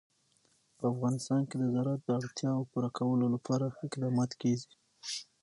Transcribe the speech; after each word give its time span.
په 0.77 0.83
افغانستان 0.93 1.41
کې 1.49 1.55
د 1.59 1.63
زراعت 1.73 2.01
د 2.05 2.09
اړتیاوو 2.19 2.69
پوره 2.71 2.89
کولو 2.97 3.25
لپاره 3.35 3.65
اقدامات 3.85 4.31
کېږي. 4.41 4.71